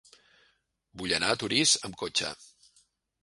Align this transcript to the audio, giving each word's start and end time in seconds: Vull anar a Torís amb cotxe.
Vull 1.01 1.13
anar 1.17 1.29
a 1.33 1.37
Torís 1.43 1.73
amb 1.89 1.97
cotxe. 2.03 2.31